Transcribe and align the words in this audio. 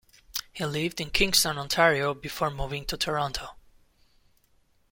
He 0.51 0.65
lived 0.65 0.99
in 0.99 1.11
Kingston, 1.11 1.59
Ontario, 1.59 2.15
before 2.15 2.49
moving 2.49 2.85
to 2.85 2.97
Toronto. 2.97 3.49